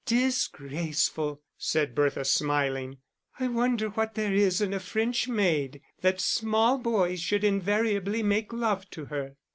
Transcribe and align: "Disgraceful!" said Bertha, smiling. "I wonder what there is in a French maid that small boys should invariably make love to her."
"Disgraceful!" 0.07 1.43
said 1.59 1.93
Bertha, 1.93 2.25
smiling. 2.25 2.97
"I 3.39 3.47
wonder 3.47 3.89
what 3.89 4.15
there 4.15 4.33
is 4.33 4.59
in 4.59 4.73
a 4.73 4.79
French 4.79 5.27
maid 5.27 5.79
that 6.01 6.19
small 6.19 6.79
boys 6.79 7.19
should 7.19 7.43
invariably 7.43 8.23
make 8.23 8.51
love 8.51 8.89
to 8.89 9.05
her." 9.05 9.35